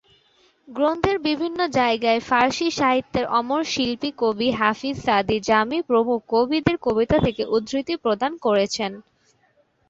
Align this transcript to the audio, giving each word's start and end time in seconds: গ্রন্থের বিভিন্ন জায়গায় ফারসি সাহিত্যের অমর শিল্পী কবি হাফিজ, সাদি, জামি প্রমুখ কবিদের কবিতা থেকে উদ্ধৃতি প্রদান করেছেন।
গ্রন্থের 0.67 1.17
বিভিন্ন 1.27 1.59
জায়গায় 1.71 2.21
ফারসি 2.21 2.67
সাহিত্যের 2.71 3.25
অমর 3.39 3.61
শিল্পী 3.65 4.09
কবি 4.17 4.49
হাফিজ, 4.51 4.95
সাদি, 5.05 5.37
জামি 5.49 5.79
প্রমুখ 5.81 6.19
কবিদের 6.33 6.77
কবিতা 6.81 7.17
থেকে 7.25 7.43
উদ্ধৃতি 7.55 7.93
প্রদান 8.03 8.31
করেছেন। 8.45 8.91